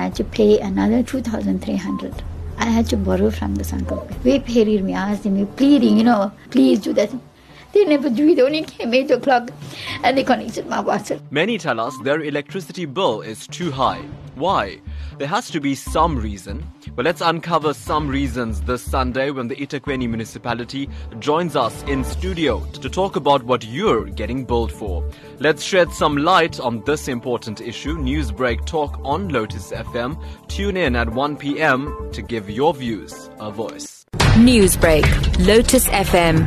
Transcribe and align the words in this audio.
I 0.00 0.04
had 0.04 0.14
to 0.14 0.24
pay 0.24 0.58
another 0.58 1.02
2,300. 1.02 2.22
I 2.56 2.64
had 2.64 2.86
to 2.86 2.96
borrow 2.96 3.30
from 3.30 3.56
this 3.56 3.70
uncle. 3.74 4.08
We 4.24 4.38
paid 4.38 4.82
me, 4.82 4.94
asking 4.94 5.34
me, 5.34 5.44
pleading, 5.44 5.98
you 5.98 6.04
know, 6.04 6.32
please 6.48 6.80
do 6.80 6.94
that. 6.94 7.10
They 7.72 7.84
never 7.84 8.10
do 8.10 8.28
it. 8.28 8.36
They 8.36 8.42
only 8.42 8.62
came 8.62 8.92
8 8.92 9.10
o'clock 9.12 9.50
and 10.02 10.18
they 10.18 10.24
connected 10.24 10.66
my 10.66 10.80
water. 10.80 11.20
Many 11.30 11.58
tell 11.58 11.78
us 11.80 11.96
their 12.02 12.20
electricity 12.20 12.84
bill 12.84 13.20
is 13.20 13.46
too 13.46 13.70
high. 13.70 14.02
Why? 14.34 14.80
There 15.18 15.28
has 15.28 15.50
to 15.50 15.60
be 15.60 15.74
some 15.74 16.16
reason. 16.16 16.64
But 16.96 17.04
let's 17.04 17.20
uncover 17.20 17.74
some 17.74 18.08
reasons 18.08 18.62
this 18.62 18.82
Sunday 18.82 19.30
when 19.30 19.48
the 19.48 19.56
eThekwini 19.56 20.08
municipality 20.08 20.88
joins 21.18 21.56
us 21.56 21.82
in 21.84 22.04
studio 22.04 22.64
to 22.72 22.88
talk 22.88 23.16
about 23.16 23.42
what 23.42 23.64
you're 23.64 24.06
getting 24.06 24.44
billed 24.44 24.72
for. 24.72 25.08
Let's 25.38 25.62
shed 25.62 25.92
some 25.92 26.16
light 26.16 26.58
on 26.58 26.82
this 26.84 27.06
important 27.06 27.60
issue. 27.60 27.96
Newsbreak 27.98 28.64
talk 28.64 28.98
on 29.04 29.28
Lotus 29.28 29.70
FM. 29.72 30.20
Tune 30.48 30.76
in 30.76 30.96
at 30.96 31.10
1 31.10 31.36
p.m. 31.36 32.10
to 32.12 32.22
give 32.22 32.48
your 32.48 32.72
views 32.74 33.30
a 33.38 33.50
voice. 33.50 34.04
Newsbreak, 34.36 35.46
Lotus 35.46 35.86
FM, 35.88 36.46